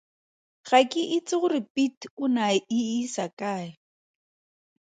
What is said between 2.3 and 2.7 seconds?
ne a